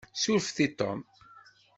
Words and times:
Surfet 0.21 0.61
i 0.65 0.67
Tom. 0.79 1.03